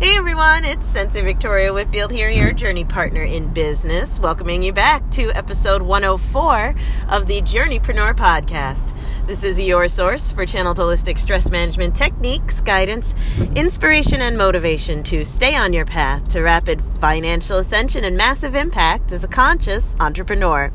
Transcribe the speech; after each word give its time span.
Hey 0.00 0.16
everyone, 0.16 0.64
it's 0.64 0.86
Sensei 0.86 1.20
Victoria 1.20 1.74
Whitfield 1.74 2.10
here, 2.10 2.30
your 2.30 2.54
journey 2.54 2.86
partner 2.86 3.20
in 3.20 3.52
business, 3.52 4.18
welcoming 4.18 4.62
you 4.62 4.72
back 4.72 5.10
to 5.10 5.30
episode 5.32 5.82
104 5.82 6.74
of 7.10 7.26
the 7.26 7.42
Journeypreneur 7.42 8.14
podcast. 8.16 8.96
This 9.26 9.44
is 9.44 9.60
your 9.60 9.88
source 9.88 10.32
for 10.32 10.46
channeled 10.46 10.78
holistic 10.78 11.18
stress 11.18 11.50
management 11.50 11.94
techniques, 11.94 12.62
guidance, 12.62 13.14
inspiration, 13.54 14.22
and 14.22 14.38
motivation 14.38 15.02
to 15.02 15.22
stay 15.22 15.54
on 15.54 15.74
your 15.74 15.84
path 15.84 16.26
to 16.28 16.40
rapid 16.40 16.80
financial 16.98 17.58
ascension 17.58 18.02
and 18.02 18.16
massive 18.16 18.54
impact 18.54 19.12
as 19.12 19.22
a 19.22 19.28
conscious 19.28 19.96
entrepreneur. 20.00 20.72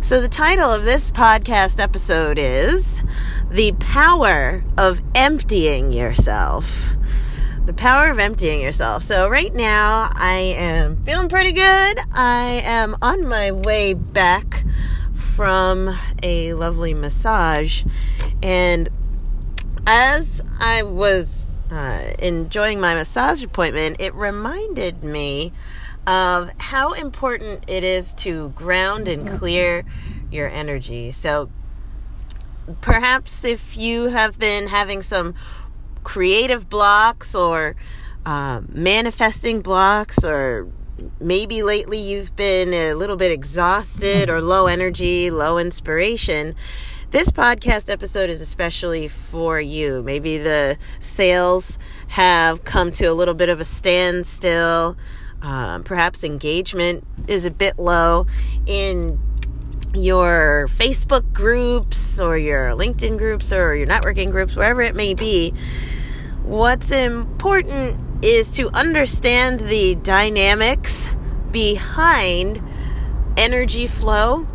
So, 0.00 0.20
the 0.20 0.28
title 0.28 0.72
of 0.72 0.84
this 0.84 1.12
podcast 1.12 1.78
episode 1.78 2.36
is 2.36 3.04
The 3.48 3.74
Power 3.78 4.64
of 4.76 5.02
Emptying 5.14 5.92
Yourself 5.92 6.96
the 7.66 7.72
power 7.72 8.10
of 8.10 8.18
emptying 8.20 8.60
yourself. 8.60 9.02
So, 9.02 9.28
right 9.28 9.52
now, 9.52 10.08
I 10.14 10.54
am 10.56 11.02
feeling 11.04 11.28
pretty 11.28 11.52
good. 11.52 11.98
I 12.12 12.62
am 12.64 12.96
on 13.02 13.26
my 13.26 13.50
way 13.50 13.92
back 13.92 14.64
from 15.14 15.94
a 16.22 16.54
lovely 16.54 16.94
massage. 16.94 17.84
And 18.40 18.88
as 19.84 20.40
I 20.60 20.84
was 20.84 21.48
uh, 21.70 22.12
enjoying 22.20 22.80
my 22.80 22.94
massage 22.94 23.42
appointment, 23.42 24.00
it 24.00 24.14
reminded 24.14 25.02
me 25.02 25.52
of 26.06 26.50
how 26.58 26.92
important 26.92 27.64
it 27.68 27.82
is 27.82 28.14
to 28.14 28.50
ground 28.50 29.08
and 29.08 29.28
clear 29.28 29.84
your 30.30 30.48
energy. 30.48 31.10
So, 31.10 31.50
perhaps 32.80 33.44
if 33.44 33.76
you 33.76 34.06
have 34.06 34.38
been 34.38 34.68
having 34.68 35.02
some 35.02 35.34
creative 36.06 36.68
blocks 36.68 37.34
or 37.34 37.74
uh, 38.24 38.60
manifesting 38.68 39.60
blocks, 39.60 40.22
or 40.22 40.68
maybe 41.18 41.64
lately 41.64 41.98
you've 41.98 42.34
been 42.36 42.72
a 42.72 42.94
little 42.94 43.16
bit 43.16 43.32
exhausted 43.32 44.30
or 44.30 44.40
low 44.40 44.68
energy, 44.68 45.32
low 45.32 45.58
inspiration. 45.58 46.54
This 47.10 47.30
podcast 47.32 47.90
episode 47.90 48.30
is 48.30 48.40
especially 48.40 49.08
for 49.08 49.60
you. 49.60 50.00
Maybe 50.04 50.38
the 50.38 50.78
sales 51.00 51.76
have 52.06 52.62
come 52.62 52.92
to 52.92 53.06
a 53.06 53.12
little 53.12 53.34
bit 53.34 53.48
of 53.48 53.58
a 53.58 53.64
standstill. 53.64 54.96
Um, 55.42 55.82
perhaps 55.82 56.22
engagement 56.22 57.04
is 57.26 57.44
a 57.44 57.50
bit 57.50 57.80
low 57.80 58.26
in 58.64 59.18
your 59.94 60.66
Facebook 60.68 61.32
groups 61.32 62.20
or 62.20 62.36
your 62.36 62.70
LinkedIn 62.70 63.18
groups 63.18 63.52
or 63.52 63.74
your 63.74 63.86
networking 63.86 64.30
groups, 64.30 64.56
wherever 64.56 64.82
it 64.82 64.94
may 64.94 65.14
be. 65.14 65.52
What's 66.42 66.90
important 66.90 68.24
is 68.24 68.52
to 68.52 68.70
understand 68.70 69.60
the 69.60 69.94
dynamics 69.96 71.14
behind 71.50 72.62
energy 73.36 73.86
flow 73.86 74.46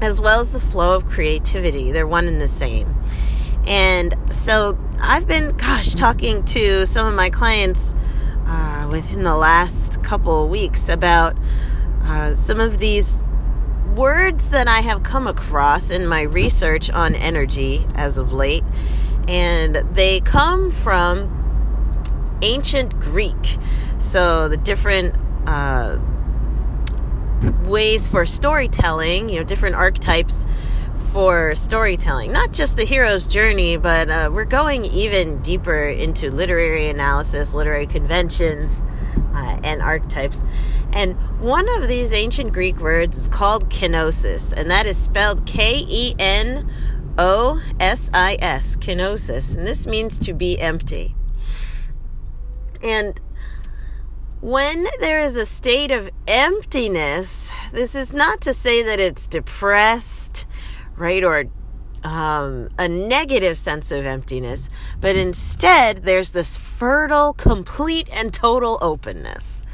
as 0.00 0.20
well 0.20 0.40
as 0.40 0.52
the 0.52 0.60
flow 0.60 0.94
of 0.94 1.06
creativity. 1.06 1.90
They're 1.90 2.06
one 2.06 2.26
and 2.26 2.40
the 2.40 2.48
same. 2.48 2.94
And 3.66 4.14
so 4.30 4.78
I've 5.00 5.26
been, 5.26 5.56
gosh, 5.56 5.94
talking 5.94 6.44
to 6.46 6.86
some 6.86 7.06
of 7.06 7.14
my 7.14 7.30
clients 7.30 7.94
uh, 8.46 8.88
within 8.90 9.22
the 9.22 9.36
last 9.36 10.02
couple 10.02 10.44
of 10.44 10.50
weeks 10.50 10.88
about 10.88 11.36
uh, 12.02 12.34
some 12.34 12.60
of 12.60 12.78
these 12.78 13.18
words 13.96 14.50
that 14.50 14.68
I 14.68 14.80
have 14.80 15.02
come 15.02 15.26
across 15.26 15.90
in 15.90 16.06
my 16.06 16.22
research 16.22 16.90
on 16.90 17.14
energy 17.14 17.86
as 17.94 18.18
of 18.18 18.30
late 18.30 18.62
and 19.26 19.76
they 19.92 20.20
come 20.20 20.70
from 20.70 21.32
ancient 22.42 23.00
Greek. 23.00 23.56
So 23.98 24.48
the 24.48 24.58
different 24.58 25.16
uh, 25.46 25.98
ways 27.64 28.06
for 28.06 28.26
storytelling, 28.26 29.30
you 29.30 29.36
know, 29.36 29.44
different 29.44 29.76
archetypes 29.76 30.44
for 31.12 31.54
storytelling. 31.54 32.32
Not 32.32 32.52
just 32.52 32.76
the 32.76 32.84
hero's 32.84 33.26
journey, 33.26 33.78
but 33.78 34.10
uh, 34.10 34.30
we're 34.32 34.44
going 34.44 34.84
even 34.84 35.40
deeper 35.40 35.88
into 35.88 36.30
literary 36.30 36.88
analysis, 36.88 37.54
literary 37.54 37.86
conventions, 37.86 38.82
uh, 39.34 39.60
and 39.62 39.82
archetypes. 39.82 40.42
And 40.92 41.14
one 41.40 41.68
of 41.80 41.88
these 41.88 42.12
ancient 42.12 42.52
Greek 42.52 42.78
words 42.78 43.16
is 43.16 43.28
called 43.28 43.68
kenosis, 43.70 44.52
and 44.52 44.70
that 44.70 44.86
is 44.86 44.96
spelled 44.96 45.46
K 45.46 45.84
E 45.86 46.14
N 46.18 46.70
O 47.18 47.62
S 47.80 48.10
I 48.12 48.36
S, 48.40 48.76
kenosis, 48.76 49.56
and 49.56 49.66
this 49.66 49.86
means 49.86 50.18
to 50.20 50.32
be 50.32 50.60
empty. 50.60 51.14
And 52.82 53.18
when 54.40 54.86
there 55.00 55.20
is 55.20 55.36
a 55.36 55.46
state 55.46 55.90
of 55.90 56.10
emptiness, 56.28 57.50
this 57.72 57.94
is 57.94 58.12
not 58.12 58.42
to 58.42 58.52
say 58.54 58.82
that 58.82 59.00
it's 59.00 59.26
depressed, 59.26 60.46
right, 60.96 61.24
or 61.24 61.44
um, 62.06 62.68
a 62.78 62.86
negative 62.88 63.58
sense 63.58 63.90
of 63.90 64.06
emptiness, 64.06 64.70
but 65.00 65.16
instead 65.16 66.04
there's 66.04 66.30
this 66.30 66.56
fertile, 66.56 67.32
complete, 67.32 68.08
and 68.12 68.32
total 68.32 68.78
openness, 68.80 69.64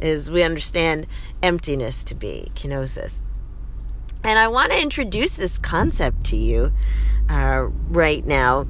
is 0.00 0.30
we 0.30 0.42
understand 0.42 1.06
emptiness 1.42 2.02
to 2.04 2.14
be, 2.14 2.50
kenosis. 2.54 3.20
And 4.24 4.38
I 4.38 4.48
want 4.48 4.72
to 4.72 4.80
introduce 4.80 5.36
this 5.36 5.58
concept 5.58 6.24
to 6.26 6.36
you 6.36 6.72
uh, 7.28 7.66
right 7.90 8.24
now 8.26 8.66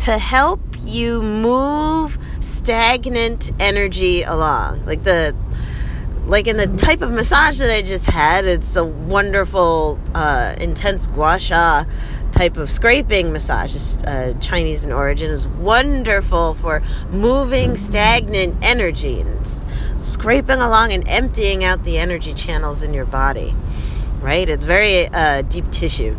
to 0.00 0.18
help 0.18 0.60
you 0.80 1.22
move 1.22 2.18
stagnant 2.40 3.52
energy 3.60 4.22
along. 4.22 4.84
Like 4.84 5.04
the 5.04 5.34
like 6.26 6.48
in 6.48 6.56
the 6.56 6.66
type 6.66 7.02
of 7.02 7.12
massage 7.12 7.58
that 7.58 7.70
I 7.70 7.82
just 7.82 8.06
had, 8.06 8.46
it's 8.46 8.74
a 8.74 8.84
wonderful, 8.84 10.00
uh, 10.12 10.56
intense 10.60 11.06
gua 11.06 11.38
sha 11.38 11.84
type 12.36 12.56
of 12.56 12.70
scraping 12.70 13.32
massage. 13.32 13.74
It's 13.74 13.96
uh, 14.04 14.34
Chinese 14.40 14.84
in 14.84 14.92
origin. 14.92 15.30
is 15.30 15.48
wonderful 15.48 16.54
for 16.54 16.82
moving 17.10 17.76
stagnant 17.76 18.56
energy 18.62 19.20
and 19.20 19.46
scraping 19.98 20.58
along 20.58 20.92
and 20.92 21.06
emptying 21.08 21.64
out 21.64 21.82
the 21.82 21.98
energy 21.98 22.34
channels 22.34 22.82
in 22.82 22.92
your 22.92 23.06
body 23.06 23.54
right? 24.20 24.48
It's 24.48 24.64
very 24.64 25.06
uh, 25.06 25.42
deep 25.42 25.70
tissue. 25.70 26.16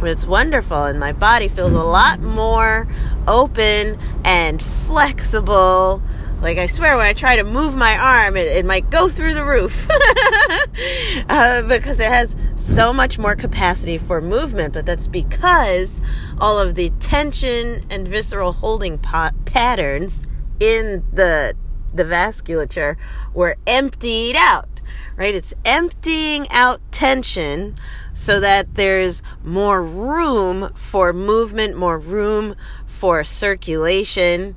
But 0.00 0.10
it's 0.10 0.24
wonderful, 0.24 0.84
and 0.84 1.00
my 1.00 1.12
body 1.12 1.48
feels 1.48 1.72
a 1.72 1.82
lot 1.82 2.20
more 2.20 2.86
open 3.26 3.98
and 4.24 4.62
flexible. 4.62 6.02
Like, 6.40 6.58
I 6.58 6.66
swear, 6.66 6.96
when 6.96 7.06
I 7.06 7.14
try 7.14 7.36
to 7.36 7.44
move 7.44 7.74
my 7.74 7.98
arm, 7.98 8.36
it, 8.36 8.46
it 8.46 8.64
might 8.64 8.90
go 8.90 9.08
through 9.08 9.34
the 9.34 9.44
roof 9.44 9.88
uh, 11.28 11.62
because 11.62 11.98
it 11.98 12.08
has 12.08 12.36
so 12.54 12.92
much 12.92 13.18
more 13.18 13.34
capacity 13.34 13.98
for 13.98 14.20
movement. 14.20 14.74
But 14.74 14.86
that's 14.86 15.08
because 15.08 16.00
all 16.40 16.58
of 16.58 16.76
the 16.76 16.90
tension 17.00 17.82
and 17.90 18.06
visceral 18.06 18.52
holding 18.52 18.98
patterns 18.98 20.26
in 20.60 21.04
the 21.12 21.54
the 21.94 22.04
vasculature 22.04 22.96
were 23.32 23.56
emptied 23.66 24.36
out 24.36 24.78
right? 25.18 25.34
It's 25.34 25.52
emptying 25.64 26.46
out 26.50 26.80
tension 26.92 27.74
so 28.12 28.40
that 28.40 28.76
there's 28.76 29.20
more 29.42 29.82
room 29.82 30.72
for 30.74 31.12
movement, 31.12 31.76
more 31.76 31.98
room 31.98 32.54
for 32.86 33.24
circulation, 33.24 34.54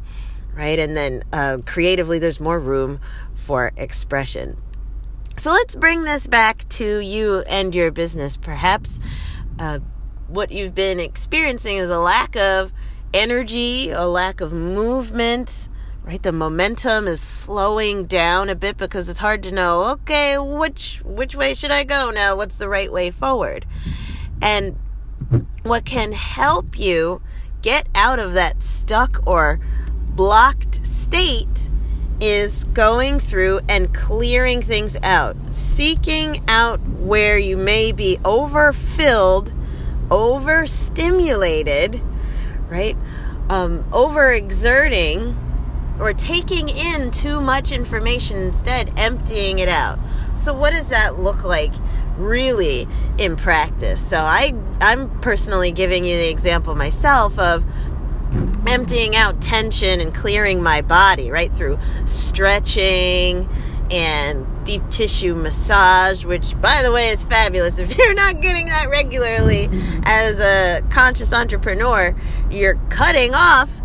right? 0.62 0.78
And 0.78 0.96
then 0.96 1.24
uh, 1.34 1.58
creatively, 1.66 2.20
there's 2.20 2.40
more 2.40 2.60
room 2.60 3.00
for 3.34 3.72
expression. 3.78 4.62
So 5.36 5.52
let's 5.52 5.74
bring 5.74 6.04
this 6.04 6.28
back 6.28 6.70
to 6.70 7.00
you 7.00 7.40
and 7.50 7.74
your 7.74 7.90
business. 7.90 8.38
Perhaps 8.38 9.00
uh, 9.58 9.80
what 10.28 10.52
you've 10.52 10.76
been 10.76 11.00
experiencing 11.00 11.78
is 11.78 11.90
a 11.90 11.98
lack 11.98 12.36
of 12.36 12.72
energy, 13.12 13.90
a 13.90 14.06
lack 14.06 14.40
of 14.40 14.54
movement, 14.54 15.68
right 16.04 16.22
the 16.22 16.32
momentum 16.32 17.08
is 17.08 17.20
slowing 17.20 18.06
down 18.06 18.48
a 18.48 18.56
bit 18.56 18.78
because 18.78 19.10
it's 19.10 19.20
hard 19.20 19.42
to 19.44 19.52
know 19.52 19.84
okay 19.84 20.36
which 20.36 21.00
which 21.06 21.36
way 21.36 21.54
should 21.54 21.70
i 21.70 21.84
go 21.84 22.10
now 22.10 22.36
what's 22.36 22.56
the 22.56 22.68
right 22.68 22.92
way 22.92 23.12
forward 23.12 23.68
and 24.42 24.76
what 25.62 25.86
can 25.86 26.12
help 26.12 26.80
you 26.80 27.22
get 27.62 27.88
out 27.94 28.18
of 28.18 28.34
that 28.34 28.64
stuck 28.64 29.22
or 29.28 29.60
blocked 30.22 30.86
state 30.86 31.72
is 32.20 32.64
going 32.66 33.20
through 33.20 33.60
and 33.68 33.92
clearing 33.92 34.62
things 34.62 34.96
out 35.02 35.36
seeking 35.50 36.38
out 36.48 36.80
where 37.00 37.40
you 37.40 37.58
may 37.58 37.92
be 37.92 38.20
overfilled 38.24 39.52
overstimulated 40.12 42.00
right? 42.70 42.96
Um, 43.50 43.84
overexerting 43.92 45.36
or 46.00 46.14
taking 46.14 46.70
in 46.70 47.10
too 47.10 47.42
much 47.42 47.72
information 47.72 48.38
instead 48.38 48.98
emptying 48.98 49.58
it 49.58 49.70
out. 49.70 50.00
So 50.36 50.54
what 50.54 50.72
does 50.72 50.90
that 50.90 51.20
look 51.20 51.44
like 51.44 51.74
really 52.18 52.88
in 53.18 53.36
practice? 53.36 54.00
So 54.00 54.18
i 54.20 54.54
i'm 54.82 55.10
personally 55.22 55.72
giving 55.72 56.04
you 56.04 56.16
an 56.16 56.30
example 56.30 56.76
myself 56.76 57.38
of 57.38 57.64
emptying 58.68 59.16
out 59.16 59.42
tension 59.42 60.00
and 60.00 60.14
clearing 60.14 60.62
my 60.62 60.82
body, 60.82 61.32
right? 61.32 61.52
Through 61.52 61.80
stretching 62.06 63.50
and 63.90 64.46
deep 64.66 64.88
tissue 64.90 65.36
massage, 65.36 66.24
which, 66.24 66.60
by 66.62 66.82
the 66.82 66.92
way, 66.92 67.10
is 67.10 67.26
fabulous. 67.26 67.80
If 67.80 67.98
you're 67.98 68.14
not 68.14 68.42
getting 68.42 68.68
that 68.68 68.90
regularly 68.90 69.70
as 70.04 70.40
a 70.40 70.82
conscious 70.90 71.34
entrepreneur, 71.34 72.16
you're 72.50 72.80
cutting 72.90 73.34
off 73.34 73.82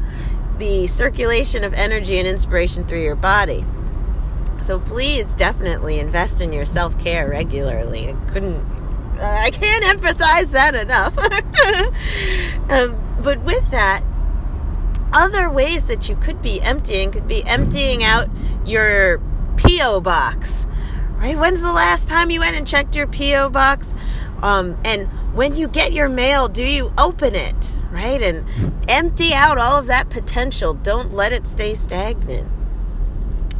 the 0.58 0.86
circulation 0.86 1.64
of 1.64 1.74
energy 1.74 2.18
and 2.18 2.26
inspiration 2.26 2.84
through 2.86 3.02
your 3.02 3.16
body. 3.16 3.64
So 4.62 4.78
please 4.78 5.34
definitely 5.34 5.98
invest 5.98 6.40
in 6.40 6.52
your 6.52 6.66
self 6.66 6.98
care 6.98 7.28
regularly. 7.28 8.08
I 8.08 8.12
couldn't, 8.32 8.64
I 9.20 9.50
can't 9.50 9.84
emphasize 9.86 10.52
that 10.52 10.74
enough. 10.74 11.16
um, 12.70 13.22
but 13.22 13.40
with 13.42 13.70
that, 13.70 14.02
other 15.12 15.50
ways 15.50 15.86
that 15.88 16.08
you 16.08 16.16
could 16.16 16.42
be 16.42 16.60
emptying 16.60 17.10
could 17.10 17.28
be 17.28 17.44
emptying 17.44 18.02
out 18.02 18.28
your 18.64 19.20
P.O. 19.56 20.00
box, 20.00 20.66
right? 21.16 21.36
When's 21.36 21.62
the 21.62 21.72
last 21.72 22.08
time 22.08 22.30
you 22.30 22.40
went 22.40 22.56
and 22.56 22.66
checked 22.66 22.94
your 22.94 23.06
P.O. 23.06 23.50
box? 23.50 23.94
Um, 24.42 24.78
and 24.84 25.08
when 25.34 25.54
you 25.54 25.68
get 25.68 25.92
your 25.92 26.08
mail, 26.08 26.48
do 26.48 26.64
you 26.64 26.92
open 26.98 27.34
it, 27.34 27.78
right? 27.90 28.20
And 28.20 28.44
empty 28.88 29.32
out 29.32 29.58
all 29.58 29.78
of 29.78 29.86
that 29.86 30.10
potential. 30.10 30.74
Don't 30.74 31.12
let 31.12 31.32
it 31.32 31.46
stay 31.46 31.74
stagnant. 31.74 32.48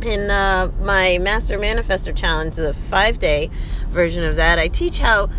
In 0.03 0.31
uh, 0.31 0.71
my 0.81 1.19
Master 1.19 1.59
Manifestor 1.59 2.15
Challenge, 2.15 2.55
the 2.55 2.75
five 2.75 3.19
day 3.19 3.51
version 3.89 4.25
of 4.25 4.37
that, 4.37 4.59
I 4.59 4.69
teach 4.69 4.99
how 4.99 5.31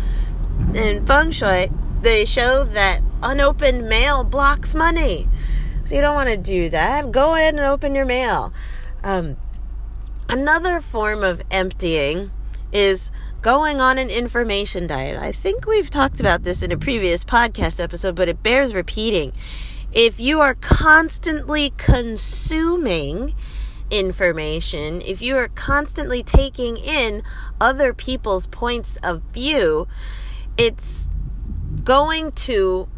in 0.74 1.06
Feng 1.06 1.30
Shui 1.30 1.70
they 2.00 2.24
show 2.24 2.64
that 2.64 3.00
unopened 3.22 3.88
mail 3.88 4.24
blocks 4.24 4.74
money. 4.74 5.28
So 5.88 5.94
you 5.94 6.02
don't 6.02 6.14
want 6.14 6.28
to 6.28 6.36
do 6.36 6.68
that. 6.68 7.10
Go 7.12 7.34
ahead 7.34 7.54
and 7.54 7.64
open 7.64 7.94
your 7.94 8.04
mail. 8.04 8.52
Um, 9.02 9.38
another 10.28 10.82
form 10.82 11.24
of 11.24 11.40
emptying 11.50 12.30
is 12.70 13.10
going 13.40 13.80
on 13.80 13.96
an 13.96 14.10
information 14.10 14.86
diet. 14.86 15.18
I 15.18 15.32
think 15.32 15.66
we've 15.66 15.88
talked 15.88 16.20
about 16.20 16.42
this 16.42 16.62
in 16.62 16.72
a 16.72 16.76
previous 16.76 17.24
podcast 17.24 17.82
episode, 17.82 18.16
but 18.16 18.28
it 18.28 18.42
bears 18.42 18.74
repeating. 18.74 19.32
If 19.90 20.20
you 20.20 20.42
are 20.42 20.52
constantly 20.52 21.72
consuming 21.78 23.32
information, 23.90 25.00
if 25.00 25.22
you 25.22 25.38
are 25.38 25.48
constantly 25.48 26.22
taking 26.22 26.76
in 26.76 27.22
other 27.62 27.94
people's 27.94 28.46
points 28.46 28.98
of 29.02 29.22
view, 29.32 29.88
it's 30.58 31.08
going 31.82 32.32
to 32.32 32.88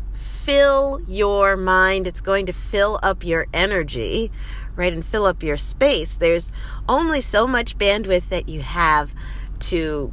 fill 0.44 1.00
your 1.06 1.56
mind, 1.56 2.06
it's 2.06 2.20
going 2.20 2.46
to 2.46 2.52
fill 2.52 2.98
up 3.02 3.24
your 3.24 3.46
energy, 3.52 4.32
right? 4.74 4.92
And 4.92 5.04
fill 5.04 5.26
up 5.26 5.42
your 5.42 5.56
space. 5.56 6.16
There's 6.16 6.50
only 6.88 7.20
so 7.20 7.46
much 7.46 7.76
bandwidth 7.76 8.28
that 8.30 8.48
you 8.48 8.62
have 8.62 9.14
to 9.60 10.12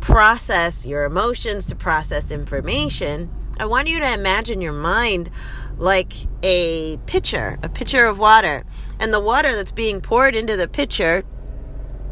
process 0.00 0.84
your 0.84 1.04
emotions, 1.04 1.66
to 1.66 1.76
process 1.76 2.30
information. 2.30 3.30
I 3.58 3.66
want 3.66 3.88
you 3.88 4.00
to 4.00 4.12
imagine 4.12 4.60
your 4.60 4.72
mind 4.72 5.30
like 5.78 6.12
a 6.42 6.98
pitcher, 7.06 7.58
a 7.62 7.68
pitcher 7.68 8.04
of 8.06 8.18
water. 8.18 8.64
And 8.98 9.14
the 9.14 9.20
water 9.20 9.54
that's 9.54 9.72
being 9.72 10.00
poured 10.00 10.34
into 10.34 10.56
the 10.56 10.68
pitcher, 10.68 11.24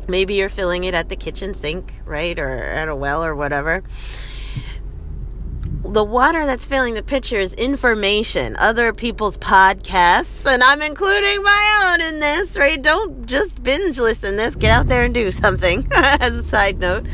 maybe 0.07 0.35
you're 0.35 0.49
filling 0.49 0.85
it 0.85 0.95
at 0.95 1.09
the 1.09 1.17
kitchen 1.17 1.53
sink, 1.53 1.95
right? 2.05 2.39
Or 2.39 2.49
at 2.49 2.89
a 2.89 2.95
well 2.95 3.25
or 3.25 3.35
whatever 3.35 3.83
the 5.85 6.05
water 6.05 6.47
that's 6.47 6.67
filling 6.67 6.95
the 6.95 7.03
pitcher 7.03 7.37
is 7.37 7.55
information, 7.55 8.57
other 8.57 8.93
people's 8.93 9.37
podcasts, 9.37 10.47
and 10.47 10.63
I'm 10.63 10.81
including 10.81 11.43
my 11.43 11.91
own 11.93 12.01
in 12.01 12.21
this, 12.21 12.57
right? 12.57 12.81
Don't 12.81 13.27
just 13.27 13.63
binge 13.63 13.99
listen 13.99 14.37
this. 14.37 14.57
Get 14.57 14.71
out 14.71 14.89
there 14.89 15.05
and 15.05 15.13
do 15.13 15.31
something 15.31 15.87
as 15.95 16.37
a 16.37 16.43
side 16.43 16.79
note. 16.79 17.07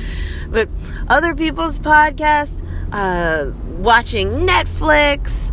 But 0.49 0.69
other 1.09 1.35
people's 1.35 1.79
podcasts, 1.81 2.65
uh, 2.93 3.53
watching 3.79 4.47
Netflix, 4.47 5.53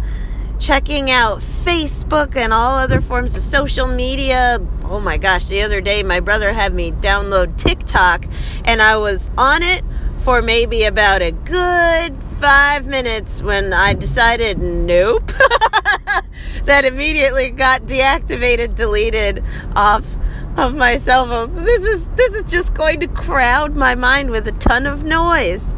checking 0.60 1.10
out 1.12 1.40
Facebook 1.40 2.36
and 2.36 2.54
all 2.54 2.76
other 2.78 3.02
forms 3.02 3.36
of 3.36 3.42
social 3.42 3.88
media. 3.88 4.60
Oh 4.86 5.00
my 5.00 5.18
gosh, 5.18 5.46
the 5.46 5.62
other 5.64 5.82
day 5.82 6.04
my 6.04 6.20
brother 6.20 6.54
had 6.54 6.74
me 6.74 6.92
download 6.92 7.58
TikTok 7.58 8.26
and 8.66 8.82
I 8.82 8.98
was 8.98 9.32
on 9.38 9.62
it 9.64 9.84
for 10.20 10.42
maybe 10.42 10.84
about 10.84 11.22
a 11.22 11.32
good 11.32 12.22
five 12.40 12.86
minutes 12.86 13.42
when 13.42 13.74
I 13.74 13.94
decided 13.94 14.60
nope. 14.60 15.28
that 16.66 16.86
immediately 16.86 17.50
got 17.50 17.82
deactivated, 17.82 18.76
deleted 18.76 19.44
off 19.76 20.18
of 20.58 20.76
my 20.76 20.98
cell 20.98 21.26
phone. 21.26 21.64
This 21.64 21.84
is 21.84 22.08
this 22.10 22.36
is 22.36 22.52
just 22.52 22.74
going 22.74 23.00
to 23.00 23.08
crowd 23.08 23.76
my 23.76 23.96
mind 23.96 24.30
with 24.30 24.48
a 24.48 24.52
ton 24.54 24.86
of 24.86 25.04
noise. 25.04 25.74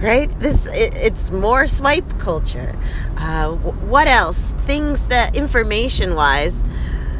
Right? 0.00 0.28
This 0.40 0.66
it, 0.66 0.94
it's 0.96 1.30
more 1.30 1.66
swipe 1.68 2.18
culture. 2.18 2.76
Uh, 3.16 3.52
what 3.52 4.08
else? 4.08 4.52
Things 4.60 5.08
that 5.08 5.36
information 5.36 6.14
wise 6.14 6.64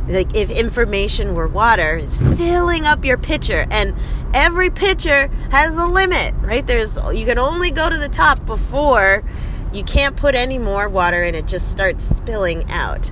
like 0.09 0.35
if 0.35 0.51
information 0.51 1.35
were 1.35 1.49
water 1.49 1.97
is 1.97 2.19
filling 2.37 2.87
up 2.87 3.05
your 3.05 3.19
pitcher 3.19 3.67
and 3.71 3.95
every 4.35 4.71
pitcher 4.71 5.29
has 5.51 5.77
a 5.77 5.87
limit 5.87 6.35
right? 6.41 6.67
There's 6.67 6.97
you 7.13 7.27
can 7.27 7.39
only 7.39 7.71
go 7.71 7.91
to 7.91 7.99
the 7.99 8.09
top 8.09 8.45
before 8.47 9.25
you 9.73 9.83
can't 9.83 10.17
put 10.17 10.35
any 10.35 10.59
more 10.59 10.89
water 10.89 11.23
in 11.23 11.35
it 11.35 11.47
just 11.47 11.71
starts 11.71 12.05
spilling 12.05 12.71
out. 12.71 13.11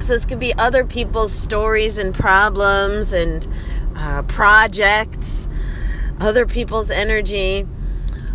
So 0.00 0.14
this 0.14 0.24
could 0.24 0.40
be 0.40 0.54
other 0.54 0.84
people's 0.84 1.32
stories 1.32 1.98
and 1.98 2.14
problems 2.14 3.12
and 3.12 3.46
uh, 3.96 4.22
projects 4.22 5.48
other 6.20 6.46
people's 6.46 6.90
energy. 6.90 7.66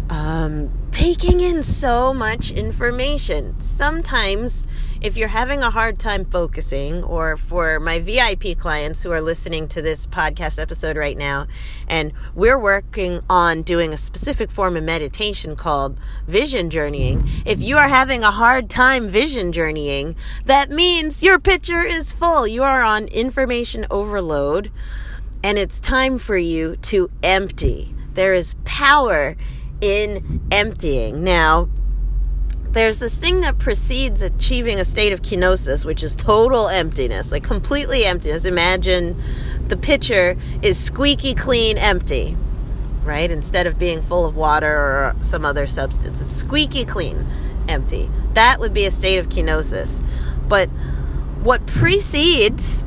Um, 0.10 0.72
taking 0.92 1.40
in 1.40 1.64
so 1.64 2.14
much 2.14 2.52
information. 2.52 3.60
Sometimes 3.60 4.66
if 5.02 5.18
you're 5.18 5.28
having 5.28 5.62
a 5.62 5.70
hard 5.70 6.00
time 6.00 6.26
focusing, 6.26 7.04
or 7.04 7.38
for 7.38 7.80
my 7.80 8.00
VIP 8.00 8.58
clients 8.58 9.04
who 9.04 9.12
are 9.12 9.22
listening 9.22 9.68
to 9.70 9.82
this 9.82 10.08
podcast 10.08 10.60
episode 10.60 10.98
right 10.98 11.18
now, 11.18 11.48
and 11.88 12.14
we're 12.34 12.58
working 12.58 13.22
on 13.30 13.62
doing 13.62 13.94
a 13.94 13.98
specific 13.98 14.50
form 14.50 14.78
of 14.78 14.84
meditation 14.84 15.56
called 15.56 16.00
vision 16.28 16.70
journeying, 16.70 17.28
if 17.46 17.62
you 17.62 17.78
are 17.78 17.88
having 17.88 18.24
a 18.24 18.32
hard 18.32 18.70
time 18.70 19.08
vision 19.08 19.52
journeying, 19.52 20.16
that 20.46 20.70
means 20.70 21.22
your 21.22 21.40
picture 21.40 21.82
is 21.82 22.14
full. 22.14 22.48
You 22.48 22.64
are 22.64 22.82
on 22.82 23.06
information 23.06 23.86
overload, 23.92 24.72
and 25.44 25.58
it's 25.58 25.80
time 25.80 26.18
for 26.18 26.38
you 26.38 26.78
to 26.78 27.10
empty. 27.22 27.94
There 28.14 28.34
is 28.34 28.56
power 28.64 29.36
in 29.82 30.42
emptying. 30.52 31.24
Now, 31.24 31.70
there's 32.76 33.00
this 33.00 33.18
thing 33.18 33.40
that 33.40 33.58
precedes 33.58 34.22
achieving 34.22 34.82
a 34.82 34.86
state 34.86 35.14
of 35.14 35.22
kenosis, 35.22 35.86
which 35.86 36.04
is 36.04 36.14
total 36.14 36.68
emptiness, 36.68 37.32
like 37.32 37.42
completely 37.42 38.04
emptiness. 38.04 38.44
Imagine 38.44 39.16
the 39.70 39.78
pitcher 39.78 40.36
is 40.62 40.78
squeaky 40.78 41.34
clean 41.34 41.78
empty, 41.78 42.36
right? 43.06 43.32
Instead 43.32 43.66
of 43.66 43.80
being 43.80 44.02
full 44.02 44.26
of 44.26 44.36
water 44.36 44.68
or 44.68 45.16
some 45.22 45.46
other 45.46 45.68
substance, 45.68 46.20
it's 46.20 46.30
squeaky 46.30 46.84
clean 46.84 47.26
empty. 47.70 48.12
That 48.34 48.60
would 48.60 48.74
be 48.74 48.86
a 48.86 48.92
state 48.92 49.20
of 49.20 49.30
kenosis. 49.30 50.06
But 50.50 50.68
what 51.44 51.66
precedes 51.68 52.84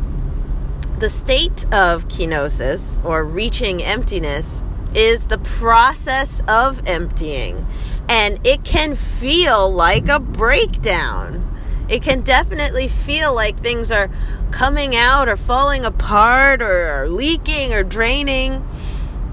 the 0.98 1.08
state 1.08 1.64
of 1.72 2.08
kenosis 2.08 3.02
or 3.06 3.24
reaching 3.24 3.82
emptiness 3.82 4.60
is 4.94 5.26
the 5.26 5.38
process 5.38 6.42
of 6.48 6.86
emptying 6.88 7.66
and 8.08 8.44
it 8.46 8.64
can 8.64 8.94
feel 8.94 9.70
like 9.70 10.08
a 10.08 10.18
breakdown. 10.18 11.44
It 11.88 12.02
can 12.02 12.22
definitely 12.22 12.88
feel 12.88 13.34
like 13.34 13.58
things 13.60 13.92
are 13.92 14.10
coming 14.50 14.96
out 14.96 15.28
or 15.28 15.36
falling 15.36 15.84
apart 15.84 16.62
or, 16.62 17.08
leaking 17.08 17.72
or 17.72 17.82
draining 17.82 18.66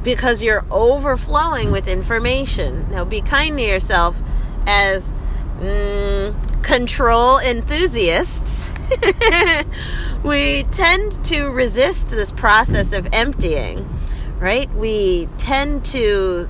because 0.03 0.43
you're 0.43 0.65
overflowing 0.69 1.71
with 1.71 1.87
information. 1.87 2.89
Now, 2.91 3.05
be 3.05 3.21
kind 3.21 3.57
to 3.57 3.63
yourself 3.63 4.21
as 4.67 5.15
mm, 5.57 6.63
control 6.63 7.39
enthusiasts. 7.39 8.69
we 10.23 10.63
tend 10.71 11.23
to 11.25 11.49
resist 11.49 12.09
this 12.09 12.31
process 12.31 12.93
of 12.93 13.07
emptying, 13.13 13.89
right? 14.39 14.73
We 14.75 15.27
tend 15.37 15.85
to. 15.85 16.49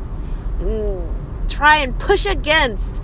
Mm, 0.60 1.16
try 1.48 1.78
and 1.78 1.98
push 1.98 2.26
against 2.26 3.02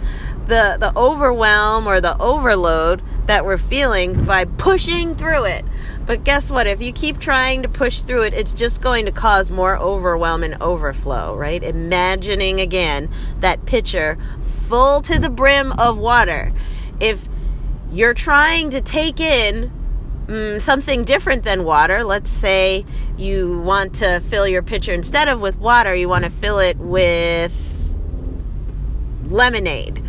the 0.48 0.76
the 0.80 0.92
overwhelm 0.98 1.88
or 1.88 2.02
the 2.02 2.18
overload 2.22 3.02
that 3.28 3.46
we're 3.46 3.58
feeling 3.58 4.26
by 4.26 4.44
pushing 4.46 5.16
through 5.16 5.46
it. 5.46 5.64
But 6.06 6.24
guess 6.24 6.52
what? 6.52 6.68
If 6.68 6.82
you 6.82 6.92
keep 6.92 7.20
trying 7.20 7.62
to 7.62 7.70
push 7.70 8.02
through 8.02 8.24
it, 8.24 8.34
it's 8.34 8.54
just 8.54 8.82
going 8.82 9.06
to 9.06 9.12
cause 9.12 9.52
more 9.52 9.78
overwhelm 9.78 10.44
and 10.44 10.62
overflow, 10.62 11.36
right? 11.36 11.64
Imagining 11.64 12.60
again 12.60 13.10
that 13.40 13.66
pitcher 13.66 14.18
full 14.42 15.02
to 15.02 15.20
the 15.20 15.30
brim 15.30 15.72
of 15.74 15.98
water. 15.98 16.52
If 17.00 17.30
you're 17.92 18.14
trying 18.14 18.72
to 18.72 18.82
take 18.82 19.20
in 19.20 19.72
mm, 20.32 20.62
something 20.62 21.04
different 21.04 21.44
than 21.44 21.64
water. 21.64 22.04
Let's 22.04 22.30
say 22.30 22.86
you 23.18 23.60
want 23.60 23.96
to 23.96 24.22
fill 24.22 24.48
your 24.48 24.62
pitcher 24.62 24.94
instead 24.94 25.28
of 25.28 25.42
with 25.42 25.60
water, 25.60 25.94
you 25.94 26.08
want 26.08 26.26
to 26.26 26.32
fill 26.32 26.60
it 26.60 26.78
with 26.78 27.94
lemonade. 29.26 30.04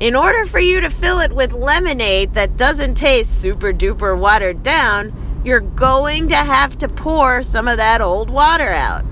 In 0.00 0.16
order 0.16 0.46
for 0.46 0.58
you 0.58 0.80
to 0.80 0.90
fill 0.90 1.20
it 1.20 1.32
with 1.32 1.52
lemonade 1.52 2.34
that 2.34 2.56
doesn't 2.56 2.96
taste 2.96 3.40
super 3.40 3.72
duper 3.72 4.18
watered 4.18 4.64
down, 4.64 5.12
you're 5.44 5.60
going 5.60 6.28
to 6.28 6.36
have 6.36 6.76
to 6.78 6.88
pour 6.88 7.42
some 7.44 7.68
of 7.68 7.76
that 7.76 8.00
old 8.00 8.28
water 8.28 8.68
out. 8.68 9.04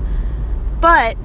But 0.81 1.17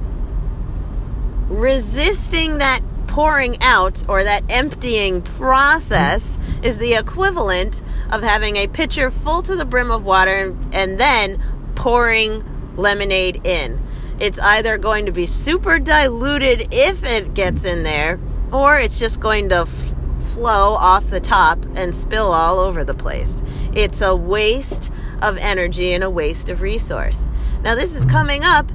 resisting 1.47 2.59
that 2.59 2.81
pouring 3.15 3.55
out 3.61 4.03
or 4.09 4.25
that 4.25 4.43
emptying 4.49 5.21
process 5.21 6.37
is 6.61 6.79
the 6.79 6.95
equivalent 6.95 7.81
of 8.11 8.21
having 8.21 8.57
a 8.57 8.67
pitcher 8.67 9.09
full 9.09 9.41
to 9.41 9.55
the 9.55 9.63
brim 9.63 9.89
of 9.89 10.03
water 10.03 10.53
and 10.73 10.99
then 10.99 11.41
pouring 11.75 12.43
lemonade 12.75 13.39
in. 13.47 13.79
It's 14.19 14.37
either 14.37 14.77
going 14.77 15.05
to 15.05 15.13
be 15.13 15.27
super 15.27 15.79
diluted 15.79 16.67
if 16.73 17.05
it 17.05 17.33
gets 17.33 17.63
in 17.63 17.83
there, 17.83 18.19
or 18.51 18.77
it's 18.77 18.99
just 18.99 19.21
going 19.21 19.47
to 19.47 19.59
f- 19.59 19.95
flow 20.33 20.73
off 20.73 21.09
the 21.09 21.21
top 21.21 21.65
and 21.73 21.95
spill 21.95 22.33
all 22.33 22.59
over 22.59 22.83
the 22.83 22.93
place. 22.93 23.41
It's 23.73 24.01
a 24.01 24.13
waste 24.13 24.91
of 25.21 25.37
energy 25.37 25.93
and 25.93 26.03
a 26.03 26.09
waste 26.09 26.49
of 26.49 26.61
resource. 26.61 27.29
Now, 27.63 27.75
this 27.75 27.95
is 27.95 28.03
coming 28.03 28.43
up, 28.43 28.69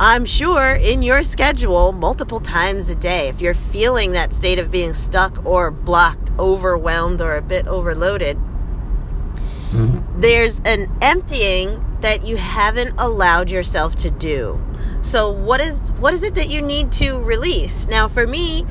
I'm 0.00 0.24
sure, 0.24 0.74
in 0.74 1.02
your 1.02 1.24
schedule 1.24 1.92
multiple 1.92 2.38
times 2.38 2.88
a 2.88 2.94
day. 2.94 3.28
If 3.28 3.40
you're 3.40 3.54
feeling 3.54 4.12
that 4.12 4.32
state 4.32 4.60
of 4.60 4.70
being 4.70 4.94
stuck 4.94 5.44
or 5.44 5.72
blocked, 5.72 6.30
overwhelmed, 6.38 7.20
or 7.20 7.34
a 7.34 7.42
bit 7.42 7.66
overloaded, 7.66 8.36
mm-hmm. 8.36 10.20
there's 10.20 10.60
an 10.60 10.88
emptying 11.02 11.84
that 12.00 12.24
you 12.24 12.36
haven't 12.36 12.94
allowed 13.00 13.50
yourself 13.50 13.96
to 13.96 14.10
do. 14.10 14.60
So 15.02 15.32
what 15.32 15.60
is 15.60 15.90
what 15.92 16.14
is 16.14 16.22
it 16.22 16.36
that 16.36 16.48
you 16.48 16.62
need 16.62 16.92
to 16.92 17.18
release? 17.18 17.88
Now 17.88 18.06
for 18.06 18.24
me, 18.24 18.64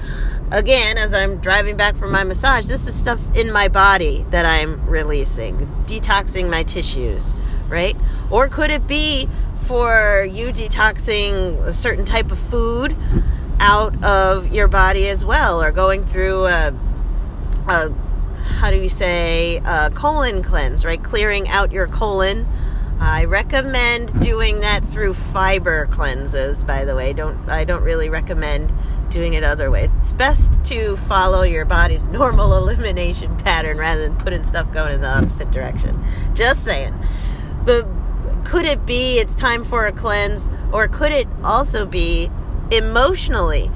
again, 0.52 0.98
as 0.98 1.14
I'm 1.14 1.38
driving 1.38 1.76
back 1.76 1.98
from 1.98 2.14
my 2.14 2.24
massage, 2.24 2.68
this 2.68 2.88
is 2.88 2.96
stuff 2.96 3.20
in 3.36 3.52
my 3.52 3.68
body 3.68 4.26
that 4.30 4.46
I'm 4.46 4.86
releasing, 4.88 5.58
detoxing 5.86 6.50
my 6.50 6.64
tissues, 6.64 7.36
right? 7.68 7.98
Or 8.30 8.48
could 8.48 8.72
it 8.72 8.88
be 8.88 9.28
for 9.62 10.28
you 10.30 10.48
detoxing 10.48 11.60
a 11.64 11.74
certain 11.74 12.06
type 12.06 12.32
of 12.32 12.40
food 12.40 12.96
out 13.60 14.04
of 14.04 14.54
your 14.54 14.68
body 14.68 15.08
as 15.08 15.26
well, 15.26 15.62
or 15.62 15.72
going 15.72 16.06
through 16.06 16.46
a, 16.46 16.74
a 17.68 17.94
how 18.60 18.72
do 18.72 18.78
you 18.78 18.90
say, 18.90 19.58
a 19.66 19.92
colon 19.94 20.44
cleanse, 20.44 20.86
right? 20.86 21.04
Clearing 21.04 21.48
out 21.50 21.72
your 21.72 21.88
colon 21.88 22.48
I 23.00 23.26
recommend 23.26 24.20
doing 24.22 24.62
that 24.62 24.84
through 24.84 25.14
fiber 25.14 25.86
cleanses, 25.88 26.64
by 26.64 26.84
the 26.84 26.96
way. 26.96 27.14
Don't 27.14 27.48
I 27.48 27.64
don't 27.64 27.84
really 27.84 28.10
recommend 28.10 28.74
doing 29.10 29.34
it 29.34 29.44
other 29.44 29.70
ways. 29.70 29.96
It's 29.98 30.12
best 30.12 30.64
to 30.66 30.98
follow 30.98 31.44
your 31.44 31.64
body's 31.64 32.08
normal 32.08 32.58
elimination 32.58 33.38
pattern 33.38 33.78
rather 33.78 34.02
than 34.02 34.18
putting 34.18 34.44
stuff 34.44 34.72
going 34.74 34.94
in 34.94 35.02
the 35.02 35.10
opposite 35.10 35.52
direction. 35.52 36.04
Just 36.34 36.64
saying. 36.64 36.98
But 37.66 37.88
could 38.48 38.66
it 38.66 38.86
be 38.86 39.20
it's 39.20 39.36
time 39.36 39.64
for 39.64 39.86
a 39.86 39.92
cleanse 39.92 40.50
or 40.72 40.88
could 40.88 41.12
it 41.12 41.28
also 41.44 41.86
be 41.86 42.30
emotionally 42.72 43.72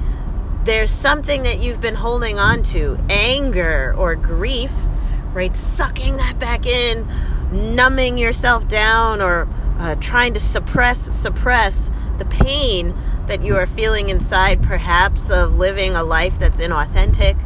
there's 0.64 0.92
something 0.92 1.42
that 1.42 1.58
you've 1.58 1.80
been 1.80 1.96
holding 1.96 2.38
on 2.38 2.62
to, 2.62 2.96
anger 3.10 3.94
or 3.98 4.14
grief, 4.14 4.70
right? 5.32 5.56
Sucking 5.56 6.18
that 6.18 6.38
back 6.38 6.66
in 6.66 7.08
numbing 7.74 8.16
yourself 8.16 8.68
down 8.68 9.20
or 9.20 9.48
uh, 9.78 9.96
trying 9.96 10.34
to 10.34 10.40
suppress 10.40 11.14
suppress 11.16 11.90
the 12.18 12.24
pain 12.26 12.94
that 13.26 13.42
you 13.42 13.56
are 13.56 13.66
feeling 13.66 14.08
inside 14.08 14.62
perhaps 14.62 15.30
of 15.30 15.58
living 15.58 15.96
a 15.96 16.02
life 16.02 16.38
that's 16.38 16.60
inauthentic 16.60 17.36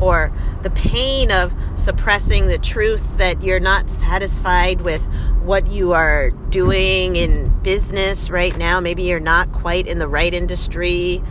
or 0.00 0.32
the 0.62 0.70
pain 0.70 1.30
of 1.30 1.54
suppressing 1.74 2.48
the 2.48 2.58
truth 2.58 3.18
that 3.18 3.42
you're 3.42 3.60
not 3.60 3.88
satisfied 3.88 4.80
with 4.82 5.04
what 5.42 5.66
you 5.68 5.92
are 5.92 6.30
doing 6.50 7.16
in 7.16 7.48
business 7.62 8.30
right 8.30 8.56
now. 8.56 8.80
Maybe 8.80 9.04
you're 9.04 9.20
not 9.20 9.52
quite 9.52 9.86
in 9.86 9.98
the 9.98 10.08
right 10.08 10.32
industry 10.32 11.22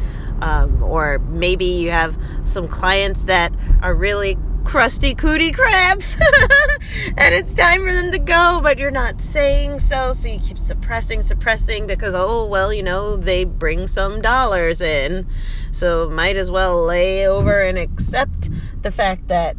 um, 0.41 0.81
or 0.83 1.19
maybe 1.19 1.65
you 1.65 1.91
have 1.91 2.17
some 2.43 2.67
clients 2.67 3.25
that 3.25 3.53
are 3.81 3.93
really 3.93 4.37
crusty 4.63 5.13
cootie 5.13 5.51
crabs 5.51 6.17
and 7.17 7.35
it's 7.35 7.53
time 7.53 7.81
for 7.81 7.93
them 7.93 8.11
to 8.11 8.17
go 8.17 8.59
but 8.63 8.79
you're 8.79 8.89
not 8.89 9.21
saying 9.21 9.79
so. 9.79 10.11
So 10.13 10.27
you 10.27 10.39
keep 10.39 10.57
suppressing 10.57 11.21
suppressing 11.21 11.87
because 11.87 12.13
oh 12.15 12.45
well 12.45 12.73
you 12.73 12.81
know 12.83 13.15
they 13.15 13.43
bring 13.45 13.87
some 13.87 14.21
dollars 14.21 14.81
in. 14.81 15.27
So 15.71 16.09
might 16.09 16.35
as 16.35 16.49
well 16.49 16.83
lay 16.83 17.27
over 17.27 17.61
and 17.61 17.77
accept 17.77 18.49
the 18.85 18.91
fact 18.91 19.27
that 19.29 19.57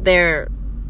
they're 0.00 0.48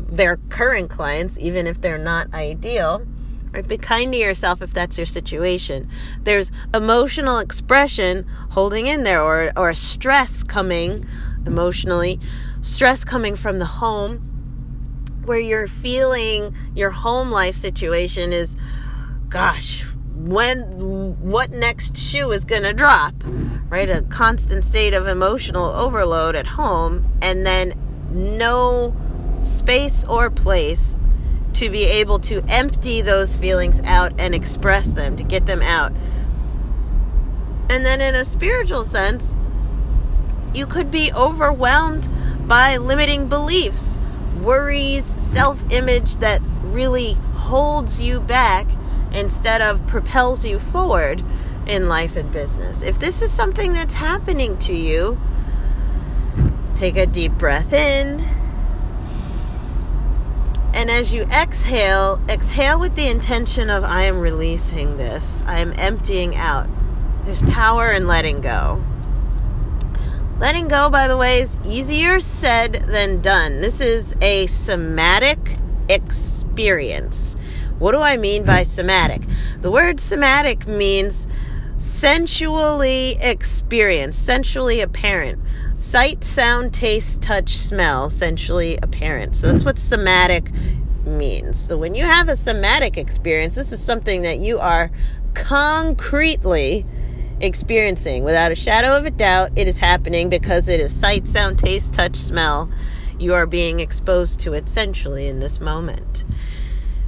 their 0.09 0.37
current 0.51 0.89
clients 0.89 1.37
even 1.41 1.67
if 1.67 1.81
they're 1.81 1.99
not 1.99 2.33
ideal 2.33 3.05
right 3.51 3.67
be 3.67 3.77
kind 3.77 4.13
to 4.13 4.19
yourself 4.19 4.63
if 4.63 4.73
that's 4.73 4.97
your 4.97 5.07
situation. 5.07 5.89
There's 6.23 6.53
emotional 6.73 7.39
expression 7.39 8.25
holding 8.51 8.87
in 8.87 9.03
there 9.03 9.21
or 9.21 9.51
or 9.57 9.75
stress 9.75 10.45
coming 10.45 11.05
emotionally 11.45 12.21
stress 12.61 13.05
coming 13.05 13.35
from 13.35 13.59
the 13.59 13.67
home 13.67 14.19
where 15.25 15.41
you're 15.41 15.67
feeling 15.67 16.55
your 16.77 16.91
home 16.91 17.33
life 17.33 17.57
situation 17.57 18.33
is 18.33 18.57
gosh 19.29 19.85
when 20.15 20.61
what 21.21 21.51
next 21.51 21.97
shoe 21.99 22.31
is 22.31 22.45
going 22.45 22.63
to 22.63 22.73
drop 22.73 23.13
right? 23.69 23.89
A 23.89 24.03
constant 24.03 24.65
state 24.65 24.95
of 24.95 25.07
emotional 25.07 25.71
overload 25.71 26.37
at 26.37 26.47
home 26.47 27.07
and 27.21 27.47
then 27.47 27.75
no 28.11 28.95
space 29.41 30.05
or 30.05 30.31
place 30.31 30.97
to 31.55 31.71
be 31.71 31.85
able 31.85 32.19
to 32.19 32.43
empty 32.49 33.01
those 33.01 33.37
feelings 33.37 33.81
out 33.85 34.13
and 34.19 34.35
express 34.35 34.93
them 34.93 35.17
to 35.17 35.23
get 35.23 35.47
them 35.47 35.63
out. 35.63 35.93
And 37.71 37.85
then 37.85 38.01
in 38.01 38.15
a 38.15 38.25
spiritual 38.25 38.85
sense 38.85 39.35
you 40.53 40.67
could 40.67 40.91
be 40.91 41.13
overwhelmed 41.13 42.09
by 42.47 42.77
limiting 42.77 43.29
beliefs, 43.29 44.01
worries, 44.41 45.05
self 45.21 45.73
image 45.73 46.17
that 46.17 46.41
really 46.63 47.15
holds 47.35 48.03
you 48.03 48.21
back 48.21 48.67
instead 49.13 49.63
of 49.63 49.85
propels 49.87 50.45
you 50.45 50.59
forward 50.59 51.25
in 51.67 51.89
life 51.89 52.17
and 52.17 52.33
business. 52.33 52.83
If 52.83 52.99
this 52.99 53.23
is 53.23 53.31
something 53.31 53.73
that's 53.73 53.95
happening 53.95 54.59
to 54.59 54.75
you, 54.75 55.19
take 56.77 56.97
a 56.97 57.07
deep 57.07 57.33
breath 57.33 57.73
in. 57.73 58.21
And 60.75 60.91
as 60.91 61.15
you 61.15 61.23
exhale, 61.25 62.21
exhale 62.29 62.81
with 62.81 62.97
the 62.97 63.07
intention 63.07 63.71
of 63.71 63.85
I 63.85 64.03
am 64.03 64.19
releasing 64.19 64.97
this. 64.97 65.43
I 65.47 65.61
am 65.61 65.73
emptying 65.79 66.35
out. 66.35 66.69
There's 67.25 67.43
power 67.43 67.91
in 67.93 68.07
letting 68.07 68.41
go. 68.41 68.85
Letting 70.39 70.67
go, 70.67 70.91
by 70.91 71.07
the 71.07 71.17
way, 71.17 71.41
is 71.41 71.59
easier 71.65 72.19
said 72.19 72.73
than 72.73 73.21
done. 73.21 73.61
This 73.61 73.81
is 73.81 74.17
a 74.21 74.47
somatic 74.47 75.39
experience. 75.89 77.37
What 77.79 77.93
do 77.93 78.01
I 78.01 78.17
mean 78.17 78.45
by 78.45 78.65
somatic? 78.65 79.23
The 79.61 79.71
word 79.71 80.01
somatic 80.01 80.67
means 80.67 81.29
sensually 81.85 83.17
experienced, 83.21 84.25
sensually 84.25 84.81
apparent. 84.81 85.39
Sight, 85.77 86.25
sound, 86.25 86.73
taste, 86.73 87.21
touch, 87.21 87.51
smell, 87.51 88.09
sensually 88.09 88.79
apparent. 88.79 89.37
So 89.37 89.53
that's 89.53 89.65
what 89.65 89.79
somatic 89.79 90.51
means. 91.05 91.59
So 91.59 91.77
when 91.77 91.95
you 91.95 92.05
have 92.05 92.31
a 92.31 92.37
somatic 92.37 92.97
experience, 92.97 93.55
this 93.55 93.71
is 93.71 93.85
something 93.85 94.23
that 94.23 94.39
you 94.39 94.59
are 94.59 94.91
concretely 95.35 96.87
experiencing. 97.41 98.25
Without 98.25 98.51
a 98.51 98.55
shadow 98.55 98.97
of 98.97 99.05
a 99.05 99.11
doubt, 99.11 99.51
it 99.55 99.69
is 99.69 99.77
happening 99.77 100.31
because 100.31 100.69
it 100.69 100.81
is 100.81 100.91
sight, 100.91 101.29
sound, 101.29 101.59
taste, 101.59 101.93
touch, 101.93 102.17
smell. 102.17 102.71
You 103.19 103.35
are 103.35 103.47
being 103.47 103.81
exposed 103.81 104.41
to 104.41 104.55
it 104.55 104.71
sensually 104.71 105.27
in 105.27 105.39
this 105.39 105.61
moment. 105.61 106.25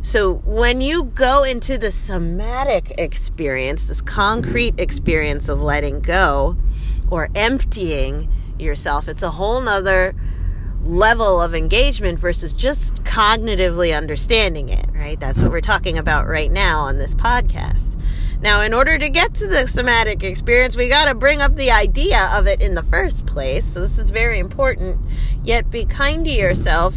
So 0.06 0.34
when 0.44 0.80
you 0.80 1.02
go 1.02 1.42
into 1.42 1.78
the 1.78 1.90
somatic 1.90 2.92
experience, 2.96 3.88
this 3.88 4.00
concrete 4.00 4.74
mm-hmm. 4.74 4.82
experience 4.82 5.48
of 5.48 5.60
letting 5.60 5.98
go 5.98 6.56
or 7.10 7.28
emptying 7.34 8.30
yourself, 8.56 9.08
it's 9.08 9.24
a 9.24 9.32
whole 9.32 9.60
nother 9.60 10.14
level 10.84 11.42
of 11.42 11.56
engagement 11.56 12.20
versus 12.20 12.52
just 12.52 13.02
cognitively 13.02 13.96
understanding 13.96 14.68
it, 14.68 14.86
right? 14.94 15.18
That's 15.18 15.42
what 15.42 15.50
we're 15.50 15.60
talking 15.60 15.98
about 15.98 16.28
right 16.28 16.52
now 16.52 16.82
on 16.82 16.98
this 16.98 17.12
podcast. 17.12 18.00
Now, 18.40 18.60
in 18.60 18.72
order 18.72 18.98
to 18.98 19.08
get 19.08 19.34
to 19.34 19.48
the 19.48 19.66
somatic 19.66 20.22
experience, 20.22 20.76
we 20.76 20.88
got 20.88 21.08
to 21.08 21.16
bring 21.16 21.42
up 21.42 21.56
the 21.56 21.72
idea 21.72 22.30
of 22.32 22.46
it 22.46 22.62
in 22.62 22.76
the 22.76 22.84
first 22.84 23.26
place. 23.26 23.64
So, 23.64 23.80
this 23.80 23.98
is 23.98 24.10
very 24.10 24.38
important. 24.38 25.00
Yet, 25.42 25.68
be 25.68 25.84
kind 25.84 26.24
to 26.26 26.30
yourself. 26.30 26.94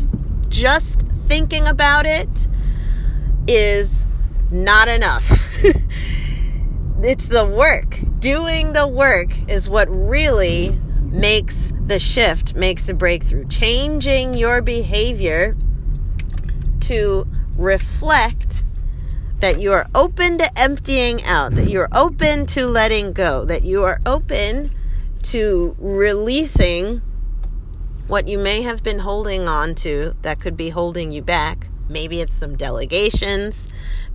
Just 0.47 0.99
thinking 1.25 1.65
about 1.65 2.05
it 2.05 2.47
is 3.49 4.05
not 4.51 4.87
enough. 4.87 5.27
it's 7.01 7.27
the 7.27 7.45
work. 7.45 7.99
Doing 8.19 8.73
the 8.73 8.87
work 8.87 9.31
is 9.49 9.67
what 9.67 9.87
really 9.89 10.79
makes 11.01 11.73
the 11.87 11.99
shift, 11.99 12.53
makes 12.53 12.85
the 12.85 12.93
breakthrough. 12.93 13.47
Changing 13.47 14.35
your 14.35 14.61
behavior 14.61 15.57
to 16.81 17.25
reflect 17.57 18.63
that 19.39 19.59
you 19.59 19.73
are 19.73 19.87
open 19.95 20.37
to 20.37 20.59
emptying 20.59 21.23
out, 21.23 21.55
that 21.55 21.69
you're 21.69 21.89
open 21.91 22.45
to 22.45 22.67
letting 22.67 23.13
go, 23.13 23.45
that 23.45 23.63
you 23.63 23.83
are 23.83 23.99
open 24.05 24.69
to 25.23 25.75
releasing 25.79 27.01
what 28.07 28.27
you 28.27 28.37
may 28.37 28.61
have 28.61 28.83
been 28.83 28.99
holding 28.99 29.47
on 29.47 29.73
to 29.75 30.15
that 30.21 30.39
could 30.39 30.57
be 30.57 30.69
holding 30.69 31.11
you 31.11 31.21
back. 31.21 31.69
Maybe 31.89 32.21
it's 32.21 32.35
some 32.35 32.55
delegations, 32.55 33.67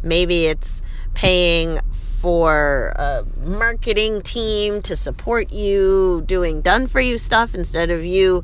maybe 0.03 0.47
it's 0.47 0.81
paying 1.13 1.81
for 1.93 2.95
a 2.97 3.27
marketing 3.45 4.23
team 4.23 4.81
to 4.81 4.97
support 4.97 5.53
you 5.53 6.23
doing 6.27 6.63
done 6.63 6.87
for 6.87 7.01
you 7.01 7.19
stuff 7.19 7.55
instead 7.55 7.91
of 7.91 8.03
you 8.03 8.43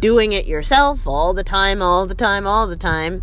doing 0.00 0.32
it 0.32 0.46
yourself 0.46 1.06
all 1.06 1.32
the 1.32 1.44
time, 1.44 1.80
all 1.80 2.04
the 2.04 2.14
time, 2.14 2.46
all 2.46 2.66
the 2.66 2.76
time. 2.76 3.22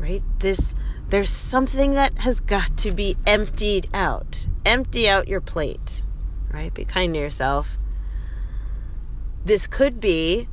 Right? 0.00 0.22
This 0.40 0.74
there's 1.10 1.30
something 1.30 1.94
that 1.94 2.18
has 2.18 2.40
got 2.40 2.76
to 2.78 2.90
be 2.90 3.16
emptied 3.26 3.88
out. 3.94 4.46
Empty 4.66 5.08
out 5.08 5.28
your 5.28 5.40
plate. 5.40 6.02
Right? 6.52 6.74
Be 6.74 6.84
kind 6.84 7.14
to 7.14 7.20
yourself. 7.20 7.78
This 9.44 9.66
could 9.66 10.00
be 10.00 10.48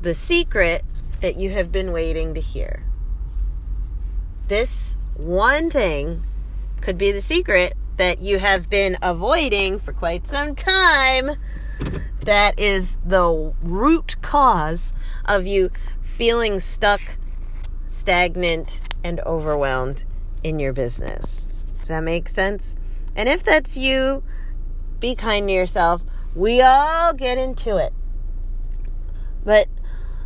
the 0.00 0.14
secret 0.14 0.84
that 1.20 1.36
you 1.36 1.50
have 1.50 1.70
been 1.70 1.92
waiting 1.92 2.34
to 2.34 2.40
hear. 2.40 2.84
This 4.48 4.96
one 5.16 5.70
thing 5.70 6.26
could 6.80 6.98
be 6.98 7.12
the 7.12 7.22
secret 7.22 7.74
that 7.96 8.20
you 8.20 8.38
have 8.38 8.68
been 8.68 8.96
avoiding 9.02 9.78
for 9.78 9.92
quite 9.92 10.26
some 10.26 10.54
time. 10.54 11.32
That 12.24 12.58
is 12.58 12.96
the 13.04 13.52
root 13.62 14.16
cause 14.22 14.92
of 15.24 15.46
you 15.46 15.70
feeling 16.02 16.60
stuck, 16.60 17.00
stagnant, 17.86 18.80
and 19.04 19.20
overwhelmed 19.20 20.04
in 20.42 20.58
your 20.58 20.72
business. 20.72 21.46
Does 21.80 21.88
that 21.88 22.02
make 22.02 22.28
sense? 22.28 22.76
And 23.16 23.28
if 23.28 23.42
that's 23.42 23.76
you, 23.76 24.22
be 25.00 25.14
kind 25.14 25.48
to 25.48 25.54
yourself. 25.54 26.02
We 26.34 26.62
all 26.62 27.12
get 27.12 27.38
into 27.38 27.76
it. 27.76 27.92
But 29.44 29.68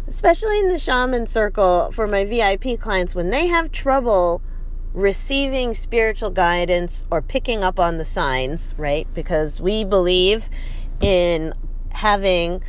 especially 0.07 0.59
in 0.61 0.69
the 0.69 0.79
shaman 0.79 1.27
circle 1.27 1.91
for 1.93 2.07
my 2.07 2.25
VIP 2.25 2.79
clients, 2.79 3.15
when 3.15 3.31
they 3.31 3.47
have 3.47 3.73
trouble 3.73 4.43
receiving 4.93 5.75
spiritual 5.75 6.31
guidance 6.31 7.05
or 7.11 7.21
picking 7.21 7.63
up 7.63 7.79
on 7.79 7.99
the 7.99 8.05
signs, 8.05 8.75
right? 8.79 9.07
Because 9.13 9.61
we 9.61 9.85
believe 9.85 10.49
in 11.01 11.53
having 11.93 12.63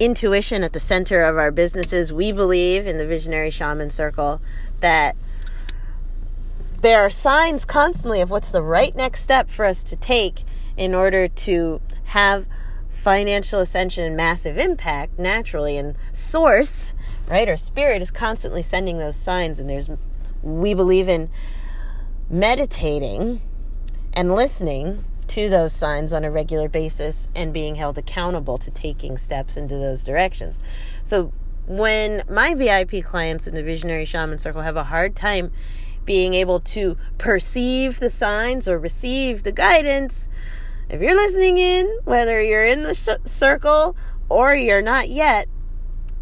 intuition 0.00 0.64
at 0.64 0.72
the 0.72 0.80
center 0.80 1.20
of 1.20 1.36
our 1.36 1.52
businesses. 1.52 2.12
We 2.12 2.32
believe 2.32 2.86
in 2.86 2.96
the 2.96 3.06
visionary 3.06 3.50
shaman 3.50 3.90
circle 3.90 4.40
that 4.80 5.14
there 6.80 7.00
are 7.00 7.10
signs 7.10 7.64
constantly 7.66 8.22
of 8.22 8.30
what's 8.30 8.50
the 8.50 8.62
right 8.62 8.96
next 8.96 9.20
step 9.20 9.50
for 9.50 9.66
us 9.66 9.84
to 9.84 9.96
take 9.96 10.42
in 10.76 10.94
order 10.94 11.28
to 11.28 11.80
have 12.04 12.46
financial 13.00 13.60
ascension 13.60 14.04
and 14.04 14.16
massive 14.16 14.58
impact 14.58 15.18
naturally 15.18 15.78
and 15.78 15.96
source 16.12 16.92
right 17.28 17.48
our 17.48 17.56
spirit 17.56 18.02
is 18.02 18.10
constantly 18.10 18.62
sending 18.62 18.98
those 18.98 19.16
signs 19.16 19.58
and 19.58 19.70
there's 19.70 19.88
we 20.42 20.74
believe 20.74 21.08
in 21.08 21.30
meditating 22.28 23.40
and 24.12 24.34
listening 24.34 25.04
to 25.30 25.48
those 25.48 25.72
signs 25.72 26.12
on 26.12 26.24
a 26.24 26.30
regular 26.30 26.68
basis 26.68 27.28
and 27.34 27.52
being 27.52 27.76
held 27.76 27.96
accountable 27.96 28.58
to 28.58 28.70
taking 28.70 29.16
steps 29.16 29.56
into 29.56 29.76
those 29.76 30.02
directions. 30.02 30.58
So 31.04 31.32
when 31.66 32.24
my 32.28 32.54
vip 32.54 33.04
clients 33.04 33.46
in 33.46 33.54
the 33.54 33.62
visionary 33.62 34.04
shaman 34.04 34.38
circle 34.38 34.62
have 34.62 34.76
a 34.76 34.84
hard 34.84 35.14
time 35.14 35.52
being 36.04 36.34
able 36.34 36.58
to 36.58 36.96
perceive 37.18 38.00
the 38.00 38.10
signs 38.10 38.66
or 38.66 38.78
receive 38.78 39.44
the 39.44 39.52
guidance 39.52 40.28
if 40.90 41.00
you're 41.00 41.14
listening 41.14 41.56
in, 41.58 41.86
whether 42.04 42.42
you're 42.42 42.64
in 42.64 42.82
the 42.82 42.94
sh- 42.94 43.08
circle 43.24 43.96
or 44.28 44.54
you're 44.54 44.82
not 44.82 45.08
yet, 45.08 45.46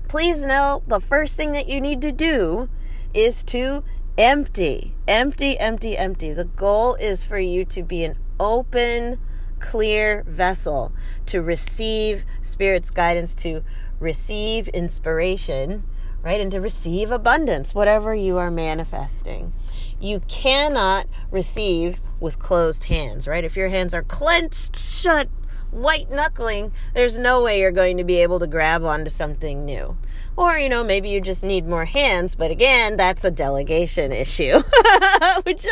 please 0.09 0.41
know 0.41 0.83
the 0.87 1.01
first 1.01 1.37
thing 1.37 1.53
that 1.53 1.69
you 1.69 1.81
need 1.81 2.03
to 2.03 2.13
do 2.13 2.69
is 3.15 3.43
to 3.45 3.83
empty, 4.19 4.95
empty, 5.07 5.59
empty, 5.59 5.97
empty. 5.97 6.35
The 6.35 6.45
goal 6.45 6.97
is 6.97 7.25
for 7.25 7.39
you 7.39 7.65
to 7.67 7.83
be 7.83 8.05
an 8.05 8.19
open, 8.39 9.19
clear 9.59 10.23
vessel 10.27 10.93
to 11.27 11.41
receive 11.41 12.27
Spirit's 12.43 12.91
guidance, 12.91 13.35
to 13.37 13.63
receive 13.99 14.69
inspiration, 14.69 15.85
right? 16.23 16.41
And 16.41 16.53
to 16.53 16.61
receive 16.61 17.11
abundance, 17.11 17.75
whatever 17.75 18.15
you 18.15 18.37
are 18.37 18.51
manifesting. 18.51 19.55
You 20.01 20.21
cannot 20.29 21.07
receive 21.31 22.01
with 22.21 22.39
closed 22.39 22.85
hands, 22.85 23.27
right? 23.27 23.45
If 23.45 23.57
your 23.57 23.69
hands 23.69 23.95
are 23.95 24.03
clenched 24.03 24.77
shut, 24.77 25.29
white 25.71 26.11
knuckling, 26.11 26.73
there's 26.95 27.19
no 27.19 27.43
way 27.43 27.61
you're 27.61 27.71
going 27.71 27.99
to 27.99 28.05
be 28.05 28.17
able 28.23 28.39
to 28.41 28.47
grab 28.47 28.85
onto 28.85 29.11
something 29.11 29.65
new. 29.65 29.97
Or, 30.37 30.57
you 30.57 30.69
know, 30.69 30.85
maybe 30.85 31.09
you 31.09 31.21
just 31.21 31.43
need 31.43 31.67
more 31.67 31.85
hands, 31.85 32.35
but 32.35 32.51
again, 32.51 32.97
that's 32.97 33.25
a 33.25 33.31
delegation 33.31 34.13
issue, 34.13 34.61
which, 35.43 35.67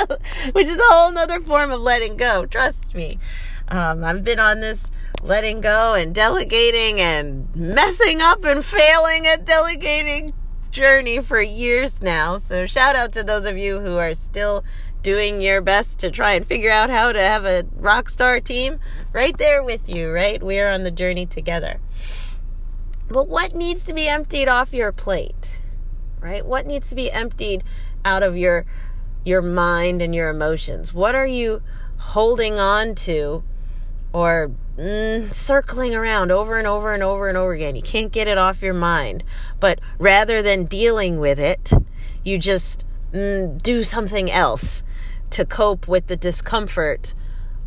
which 0.52 0.66
is 0.66 0.76
a 0.76 0.82
whole 0.84 1.12
nother 1.12 1.40
form 1.40 1.70
of 1.70 1.80
letting 1.80 2.16
go. 2.16 2.46
Trust 2.46 2.94
me. 2.94 3.18
Um, 3.68 4.04
I've 4.04 4.24
been 4.24 4.38
on 4.38 4.60
this 4.60 4.90
letting 5.22 5.60
go 5.60 5.94
and 5.94 6.14
delegating 6.14 7.00
and 7.00 7.54
messing 7.56 8.20
up 8.20 8.44
and 8.44 8.64
failing 8.64 9.26
at 9.26 9.44
delegating 9.44 10.32
journey 10.76 11.20
for 11.20 11.40
years 11.40 12.02
now. 12.02 12.36
So, 12.36 12.66
shout 12.66 12.96
out 12.96 13.12
to 13.12 13.24
those 13.24 13.46
of 13.46 13.56
you 13.56 13.80
who 13.80 13.96
are 13.96 14.12
still 14.12 14.62
doing 15.02 15.40
your 15.40 15.62
best 15.62 15.98
to 16.00 16.10
try 16.10 16.32
and 16.32 16.46
figure 16.46 16.70
out 16.70 16.90
how 16.90 17.12
to 17.12 17.20
have 17.20 17.46
a 17.46 17.64
rock 17.76 18.10
star 18.10 18.40
team 18.40 18.78
right 19.14 19.34
there 19.38 19.62
with 19.62 19.88
you, 19.88 20.10
right? 20.10 20.42
We're 20.42 20.68
on 20.68 20.84
the 20.84 20.90
journey 20.90 21.24
together. 21.24 21.80
But 23.08 23.26
what 23.26 23.54
needs 23.54 23.84
to 23.84 23.94
be 23.94 24.06
emptied 24.06 24.48
off 24.48 24.74
your 24.74 24.92
plate? 24.92 25.60
Right? 26.20 26.44
What 26.44 26.66
needs 26.66 26.90
to 26.90 26.94
be 26.94 27.10
emptied 27.10 27.64
out 28.04 28.22
of 28.22 28.36
your 28.36 28.66
your 29.24 29.40
mind 29.40 30.02
and 30.02 30.14
your 30.14 30.28
emotions? 30.28 30.92
What 30.92 31.14
are 31.14 31.26
you 31.26 31.62
holding 31.96 32.58
on 32.58 32.94
to 32.96 33.42
or 34.16 34.50
mm, 34.78 35.34
circling 35.34 35.94
around 35.94 36.32
over 36.32 36.56
and 36.56 36.66
over 36.66 36.94
and 36.94 37.02
over 37.02 37.28
and 37.28 37.36
over 37.36 37.52
again? 37.52 37.76
You 37.76 37.82
can't 37.82 38.10
get 38.10 38.26
it 38.26 38.38
off 38.38 38.62
your 38.62 38.72
mind. 38.72 39.22
But 39.60 39.78
rather 39.98 40.40
than 40.40 40.64
dealing 40.64 41.20
with 41.20 41.38
it, 41.38 41.70
you 42.24 42.38
just 42.38 42.86
mm, 43.12 43.60
do 43.62 43.82
something 43.82 44.30
else 44.30 44.82
to 45.28 45.44
cope 45.44 45.86
with 45.86 46.06
the 46.06 46.16
discomfort 46.16 47.12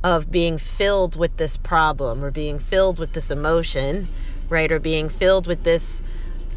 of 0.03 0.31
being 0.31 0.57
filled 0.57 1.15
with 1.15 1.37
this 1.37 1.55
problem 1.55 2.25
or 2.25 2.31
being 2.31 2.57
filled 2.57 2.97
with 2.97 3.13
this 3.13 3.29
emotion, 3.29 4.07
right? 4.49 4.71
Or 4.71 4.79
being 4.79 5.07
filled 5.07 5.45
with 5.45 5.63
this 5.63 6.01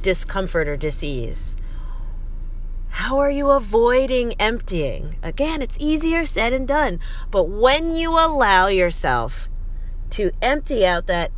discomfort 0.00 0.68
or 0.68 0.76
disease. 0.78 1.55
How 2.88 3.18
are 3.18 3.31
you 3.31 3.50
avoiding 3.50 4.33
emptying? 4.40 5.16
Again, 5.22 5.61
it's 5.61 5.76
easier 5.78 6.24
said 6.24 6.55
and 6.55 6.66
done. 6.66 6.98
But 7.31 7.44
when 7.50 7.94
you 7.94 8.12
allow 8.12 8.68
yourself 8.68 9.48
to 10.12 10.31
empty 10.40 10.87
out 10.87 11.07
that 11.07 11.33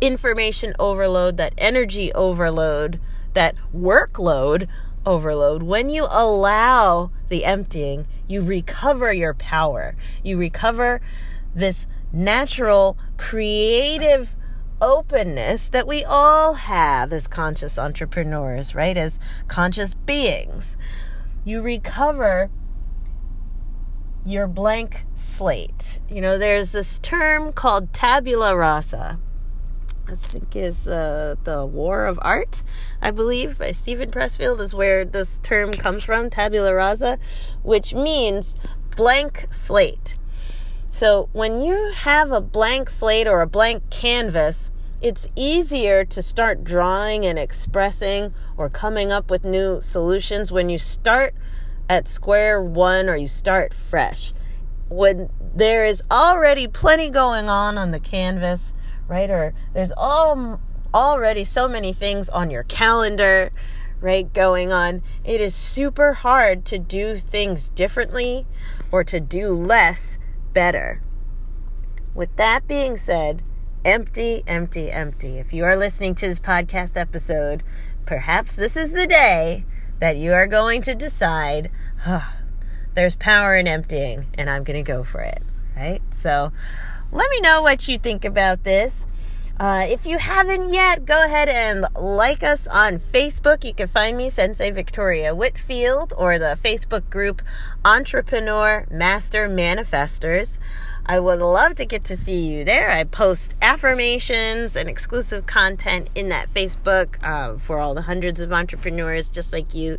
information 0.00 0.72
overload, 0.78 1.36
that 1.36 1.54
energy 1.58 2.12
overload, 2.14 3.00
that 3.34 3.54
workload 3.74 4.68
overload, 5.04 5.62
when 5.62 5.88
you 5.88 6.06
allow 6.10 7.10
the 7.28 7.44
emptying, 7.44 8.06
you 8.26 8.42
recover 8.42 9.12
your 9.12 9.34
power. 9.34 9.96
You 10.22 10.36
recover 10.36 11.00
this 11.54 11.86
natural, 12.12 12.96
creative 13.16 14.34
openness 14.80 15.68
that 15.68 15.86
we 15.86 16.04
all 16.04 16.54
have 16.54 17.12
as 17.12 17.26
conscious 17.26 17.78
entrepreneurs, 17.78 18.74
right? 18.74 18.96
As 18.96 19.18
conscious 19.48 19.94
beings. 19.94 20.76
You 21.44 21.62
recover 21.62 22.50
your 24.24 24.46
blank 24.46 25.04
slate. 25.16 26.00
You 26.08 26.20
know, 26.20 26.38
there's 26.38 26.72
this 26.72 26.98
term 26.98 27.52
called 27.52 27.92
tabula 27.92 28.56
rasa. 28.56 29.18
I 30.06 30.16
think 30.16 30.56
is 30.56 30.88
uh, 30.88 31.36
the 31.44 31.64
War 31.64 32.06
of 32.06 32.18
Art, 32.22 32.62
I 33.00 33.12
believe, 33.12 33.58
by 33.58 33.70
Steven 33.70 34.10
Pressfield 34.10 34.60
is 34.60 34.74
where 34.74 35.04
this 35.04 35.38
term 35.38 35.72
comes 35.72 36.02
from, 36.02 36.30
tabula 36.30 36.74
rasa, 36.74 37.18
which 37.62 37.94
means 37.94 38.56
blank 38.96 39.46
slate. 39.52 40.16
So 40.90 41.28
when 41.32 41.62
you 41.62 41.92
have 41.94 42.32
a 42.32 42.40
blank 42.40 42.90
slate 42.90 43.28
or 43.28 43.40
a 43.40 43.46
blank 43.46 43.88
canvas, 43.90 44.72
it's 45.00 45.28
easier 45.36 46.04
to 46.04 46.22
start 46.22 46.64
drawing 46.64 47.24
and 47.24 47.38
expressing 47.38 48.34
or 48.56 48.68
coming 48.68 49.12
up 49.12 49.30
with 49.30 49.44
new 49.44 49.80
solutions 49.80 50.50
when 50.50 50.68
you 50.68 50.78
start 50.78 51.34
at 51.90 52.06
square 52.06 52.62
one 52.62 53.08
or 53.08 53.16
you 53.16 53.26
start 53.26 53.74
fresh. 53.74 54.32
When 54.88 55.28
there 55.54 55.84
is 55.84 56.02
already 56.08 56.68
plenty 56.68 57.10
going 57.10 57.48
on 57.48 57.76
on 57.76 57.90
the 57.90 57.98
canvas, 57.98 58.72
right? 59.08 59.28
Or 59.28 59.52
there's 59.74 59.92
all 59.96 60.60
already 60.94 61.42
so 61.42 61.68
many 61.68 61.92
things 61.92 62.28
on 62.28 62.48
your 62.48 62.62
calendar, 62.62 63.50
right, 64.00 64.32
going 64.32 64.70
on. 64.70 65.02
It 65.24 65.40
is 65.40 65.52
super 65.52 66.12
hard 66.12 66.64
to 66.66 66.78
do 66.78 67.16
things 67.16 67.68
differently 67.70 68.46
or 68.92 69.02
to 69.04 69.18
do 69.18 69.52
less 69.52 70.16
better. 70.52 71.02
With 72.14 72.34
that 72.36 72.68
being 72.68 72.98
said, 72.98 73.42
empty, 73.84 74.44
empty, 74.46 74.92
empty. 74.92 75.38
If 75.38 75.52
you 75.52 75.64
are 75.64 75.76
listening 75.76 76.14
to 76.16 76.28
this 76.28 76.40
podcast 76.40 76.96
episode, 76.96 77.64
perhaps 78.06 78.54
this 78.54 78.76
is 78.76 78.92
the 78.92 79.08
day 79.08 79.64
that 80.00 80.16
you 80.16 80.32
are 80.32 80.46
going 80.46 80.82
to 80.82 80.94
decide, 80.94 81.70
there's 82.94 83.14
power 83.16 83.56
in 83.56 83.68
emptying, 83.68 84.26
and 84.34 84.50
I'm 84.50 84.64
going 84.64 84.82
to 84.82 84.92
go 84.92 85.04
for 85.04 85.20
it, 85.20 85.42
right? 85.76 86.00
So 86.16 86.52
let 87.12 87.30
me 87.30 87.40
know 87.40 87.62
what 87.62 87.86
you 87.86 87.98
think 87.98 88.24
about 88.24 88.64
this. 88.64 89.06
Uh, 89.58 89.84
if 89.86 90.06
you 90.06 90.16
haven't 90.16 90.72
yet, 90.72 91.04
go 91.04 91.22
ahead 91.22 91.50
and 91.50 91.84
like 91.94 92.42
us 92.42 92.66
on 92.66 92.98
Facebook. 92.98 93.62
You 93.62 93.74
can 93.74 93.88
find 93.88 94.16
me, 94.16 94.30
Sensei 94.30 94.70
Victoria 94.70 95.34
Whitfield, 95.34 96.14
or 96.16 96.38
the 96.38 96.58
Facebook 96.64 97.10
group 97.10 97.42
Entrepreneur 97.84 98.86
Master 98.90 99.50
Manifestors. 99.50 100.56
I 101.06 101.18
would 101.18 101.40
love 101.40 101.74
to 101.76 101.84
get 101.84 102.04
to 102.04 102.16
see 102.16 102.52
you 102.52 102.64
there. 102.64 102.90
I 102.90 103.04
post 103.04 103.56
affirmations 103.62 104.76
and 104.76 104.88
exclusive 104.88 105.46
content 105.46 106.08
in 106.14 106.28
that 106.28 106.48
Facebook 106.52 107.16
uh, 107.22 107.58
for 107.58 107.78
all 107.78 107.94
the 107.94 108.02
hundreds 108.02 108.40
of 108.40 108.52
entrepreneurs 108.52 109.30
just 109.30 109.52
like 109.52 109.74
you 109.74 109.98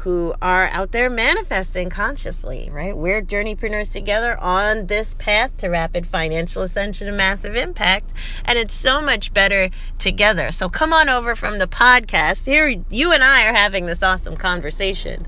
who 0.00 0.34
are 0.40 0.68
out 0.68 0.92
there 0.92 1.10
manifesting 1.10 1.90
consciously, 1.90 2.70
right? 2.72 2.96
We're 2.96 3.20
journeypreneurs 3.20 3.92
together 3.92 4.38
on 4.40 4.86
this 4.86 5.14
path 5.14 5.56
to 5.58 5.68
rapid 5.68 6.06
financial 6.06 6.62
ascension 6.62 7.08
and 7.08 7.16
massive 7.16 7.56
impact. 7.56 8.12
And 8.44 8.58
it's 8.58 8.74
so 8.74 9.00
much 9.00 9.34
better 9.34 9.70
together. 9.98 10.52
So 10.52 10.68
come 10.68 10.92
on 10.92 11.08
over 11.08 11.34
from 11.34 11.58
the 11.58 11.66
podcast. 11.66 12.44
Here, 12.44 12.68
you 12.90 13.12
and 13.12 13.24
I 13.24 13.46
are 13.46 13.54
having 13.54 13.86
this 13.86 14.02
awesome 14.02 14.36
conversation. 14.36 15.26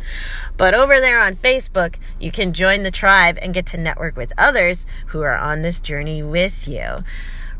But 0.57 0.75
over 0.75 1.01
there 1.01 1.21
on 1.21 1.37
Facebook, 1.37 1.97
you 2.21 2.31
can 2.31 2.53
join 2.53 2.83
the 2.83 2.91
tribe 2.91 3.39
and 3.43 3.55
get 3.55 3.67
to 3.67 3.77
network 3.77 4.17
with 4.17 4.33
others 4.39 4.87
who 5.07 5.21
are 5.23 5.37
on 5.37 5.63
this 5.63 5.81
journey 5.81 6.23
with 6.23 6.69
you 6.69 7.05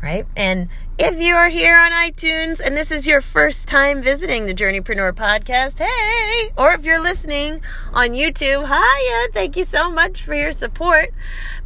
right? 0.01 0.25
And 0.35 0.69
if 1.03 1.19
you 1.19 1.33
are 1.33 1.49
here 1.49 1.75
on 1.75 1.91
iTunes 1.91 2.59
and 2.59 2.77
this 2.77 2.91
is 2.91 3.07
your 3.07 3.21
first 3.21 3.67
time 3.67 4.03
visiting 4.03 4.45
the 4.45 4.53
Journeypreneur 4.53 5.13
podcast, 5.13 5.79
hey! 5.79 6.51
Or 6.55 6.73
if 6.73 6.85
you're 6.85 7.01
listening 7.01 7.63
on 7.91 8.09
YouTube, 8.09 8.67
hiya! 8.67 9.33
Thank 9.33 9.57
you 9.57 9.65
so 9.65 9.89
much 9.89 10.21
for 10.21 10.35
your 10.35 10.53
support. 10.53 11.11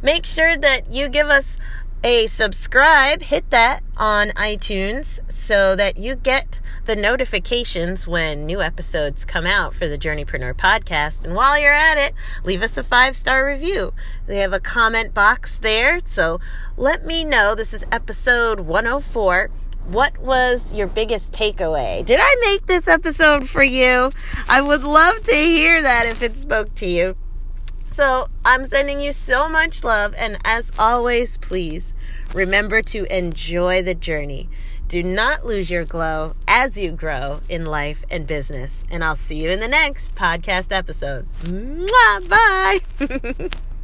Make 0.00 0.24
sure 0.24 0.56
that 0.56 0.90
you 0.90 1.10
give 1.10 1.28
us 1.28 1.58
a 2.02 2.28
subscribe, 2.28 3.20
hit 3.20 3.50
that 3.50 3.82
on 3.98 4.30
iTunes 4.30 5.20
so 5.30 5.76
that 5.76 5.98
you 5.98 6.16
get 6.16 6.58
the 6.86 6.96
notifications 6.96 8.06
when 8.06 8.46
new 8.46 8.62
episodes 8.62 9.24
come 9.24 9.44
out 9.44 9.74
for 9.74 9.88
the 9.88 9.98
Journeypreneur 9.98 10.54
podcast. 10.54 11.24
And 11.24 11.34
while 11.34 11.58
you're 11.58 11.72
at 11.72 11.98
it, 11.98 12.14
leave 12.44 12.62
us 12.62 12.76
a 12.76 12.84
five 12.84 13.16
star 13.16 13.44
review. 13.44 13.92
They 14.26 14.38
have 14.38 14.52
a 14.52 14.60
comment 14.60 15.12
box 15.12 15.58
there. 15.58 16.00
So 16.04 16.40
let 16.76 17.04
me 17.04 17.24
know. 17.24 17.54
This 17.56 17.74
is 17.74 17.84
episode 17.90 18.60
104. 18.60 19.50
What 19.88 20.18
was 20.18 20.72
your 20.72 20.86
biggest 20.86 21.32
takeaway? 21.32 22.04
Did 22.04 22.20
I 22.22 22.36
make 22.44 22.66
this 22.66 22.86
episode 22.86 23.48
for 23.48 23.64
you? 23.64 24.12
I 24.48 24.60
would 24.60 24.84
love 24.84 25.24
to 25.24 25.34
hear 25.34 25.82
that 25.82 26.06
if 26.06 26.22
it 26.22 26.36
spoke 26.36 26.74
to 26.76 26.86
you. 26.86 27.16
So 27.90 28.28
I'm 28.44 28.66
sending 28.66 29.00
you 29.00 29.12
so 29.12 29.48
much 29.48 29.82
love. 29.82 30.14
And 30.16 30.38
as 30.44 30.70
always, 30.78 31.38
please 31.38 31.94
remember 32.34 32.82
to 32.82 33.04
enjoy 33.16 33.82
the 33.82 33.94
journey. 33.94 34.48
Do 34.88 35.02
not 35.02 35.44
lose 35.44 35.68
your 35.68 35.84
glow 35.84 36.34
as 36.46 36.78
you 36.78 36.92
grow 36.92 37.40
in 37.48 37.66
life 37.66 38.04
and 38.08 38.26
business. 38.26 38.84
And 38.88 39.02
I'll 39.02 39.16
see 39.16 39.36
you 39.36 39.50
in 39.50 39.58
the 39.58 39.66
next 39.68 40.14
podcast 40.14 40.70
episode. 40.70 41.26
Mwah, 41.42 42.28
bye. 42.28 43.50